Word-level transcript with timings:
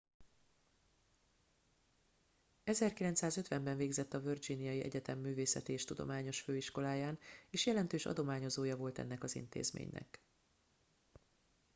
1950 2.63 3.63
ben 3.63 3.77
végzett 3.77 4.13
a 4.13 4.19
virginiai 4.19 4.83
egyetem 4.83 5.19
művészeti 5.19 5.73
és 5.73 5.83
tudományos 5.85 6.41
főiskoláján 6.41 7.19
és 7.49 7.65
jelentős 7.65 8.05
adományozója 8.05 8.75
volt 8.77 8.99
ennek 8.99 9.23
az 9.23 9.35
intézménynek 9.35 10.21